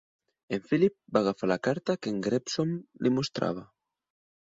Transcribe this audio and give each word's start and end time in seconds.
En 0.55 0.63
Philip 0.71 0.95
va 1.17 1.21
agafar 1.27 1.51
la 1.53 1.59
carta 1.69 1.97
que 2.01 2.13
en 2.15 2.19
Gregson 2.31 2.75
li 3.05 3.17
mostrava. 3.19 3.71